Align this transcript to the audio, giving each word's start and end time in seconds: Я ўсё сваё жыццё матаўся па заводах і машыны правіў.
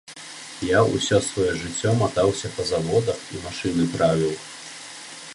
Я 0.67 0.79
ўсё 0.93 1.17
сваё 1.25 1.51
жыццё 1.63 1.91
матаўся 1.99 2.51
па 2.55 2.65
заводах 2.71 3.19
і 3.35 3.41
машыны 3.43 3.85
правіў. 3.95 4.33